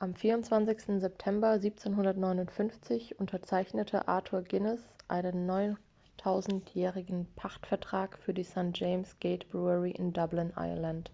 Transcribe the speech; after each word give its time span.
am 0.00 0.16
24 0.16 0.98
september 0.98 1.50
1759 1.50 3.16
unterzeichnete 3.20 4.08
arthur 4.08 4.42
guinness 4.42 4.80
einen 5.06 5.48
9000-jährigen 6.16 7.28
pachtvertrag 7.36 8.18
für 8.18 8.34
die 8.34 8.42
st. 8.42 8.74
james' 8.80 9.16
gate 9.20 9.48
brewery 9.50 9.92
in 9.92 10.12
dublin 10.12 10.52
irland 10.56 11.12